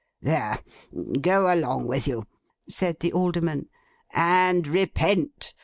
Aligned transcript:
'There! 0.19 0.57
Go 1.21 1.53
along 1.53 1.85
with 1.85 2.07
you,' 2.07 2.25
said 2.67 2.99
the 3.01 3.13
Alderman, 3.13 3.69
'and 4.15 4.67
repent. 4.67 5.53